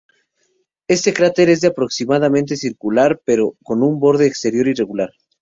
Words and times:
Este 0.87 1.13
cráter 1.13 1.49
es 1.51 1.63
aproximadamente 1.63 2.55
circular 2.55 3.21
pero 3.23 3.55
con 3.61 3.83
un 3.83 3.99
borde 3.99 4.25
exterior 4.25 4.67
irregular. 4.67 5.11